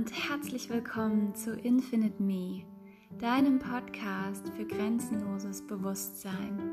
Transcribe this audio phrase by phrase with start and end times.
[0.00, 2.64] und herzlich willkommen zu Infinite Me,
[3.18, 6.72] deinem Podcast für grenzenloses Bewusstsein.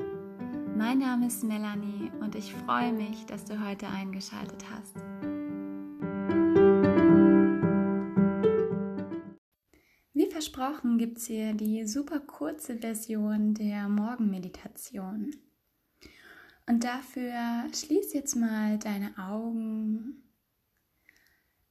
[0.78, 4.96] Mein Name ist Melanie und ich freue mich, dass du heute eingeschaltet hast.
[10.14, 15.32] Wie versprochen gibt es hier die super kurze Version der Morgenmeditation.
[16.66, 17.34] Und dafür
[17.74, 19.97] schließ jetzt mal deine Augen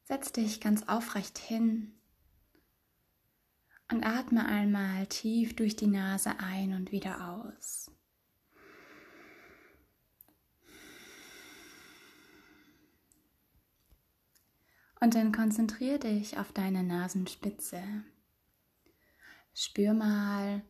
[0.08, 1.92] Setz dich ganz aufrecht hin
[3.90, 7.90] und atme einmal tief durch die Nase ein und wieder aus.
[15.00, 17.82] Und dann konzentriere dich auf deine Nasenspitze.
[19.54, 20.62] Spür mal,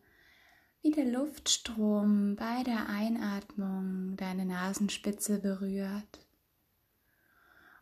[0.81, 6.26] wie der Luftstrom bei der Einatmung deine Nasenspitze berührt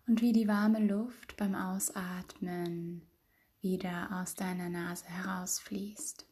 [0.08, 3.02] und wie die warme Luft beim Ausatmen
[3.62, 6.28] wieder aus deiner Nase herausfließt.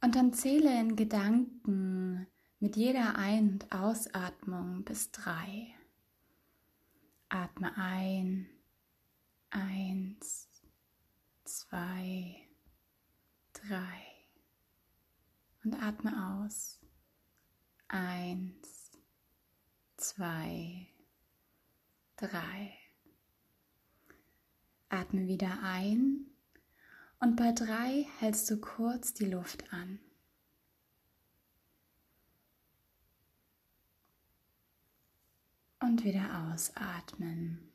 [0.00, 2.26] Und dann zähle in Gedanken
[2.60, 5.74] mit jeder Ein- und Ausatmung bis drei.
[7.28, 8.48] Atme ein,
[9.50, 10.48] eins,
[11.44, 12.36] zwei,
[13.52, 14.04] drei.
[15.64, 16.78] Und atme aus,
[17.88, 18.57] eins,
[20.08, 20.86] zwei,
[22.16, 22.72] drei.
[24.88, 26.24] Atme wieder ein
[27.20, 29.98] und bei drei hältst du kurz die Luft an.
[35.80, 37.70] Und wieder ausatmen.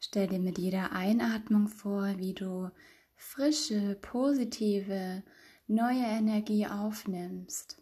[0.00, 2.70] Stell dir mit jeder Einatmung vor, wie du
[3.14, 5.22] frische, positive,
[5.66, 7.79] neue Energie aufnimmst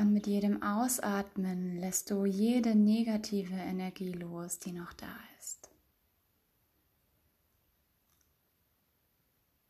[0.00, 5.70] und mit jedem Ausatmen lässt du jede negative Energie los, die noch da ist.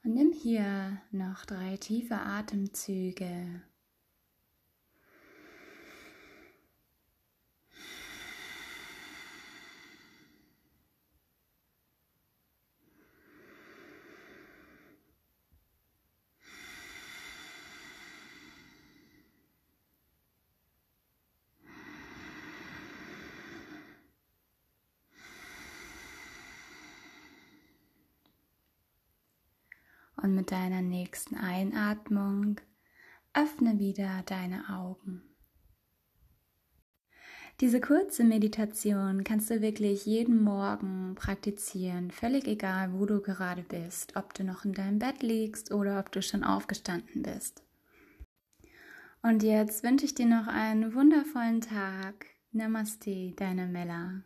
[0.04, 3.62] Und nimm hier noch drei tiefe Atemzüge
[30.22, 32.60] und mit deiner nächsten Einatmung
[33.34, 35.22] öffne wieder deine Augen.
[37.60, 44.16] Diese kurze Meditation kannst du wirklich jeden Morgen praktizieren, völlig egal, wo du gerade bist,
[44.16, 47.62] ob du noch in deinem Bett liegst oder ob du schon aufgestanden bist.
[49.22, 52.24] Und jetzt wünsche ich dir noch einen wundervollen Tag.
[52.52, 54.22] Namaste, deine Mella.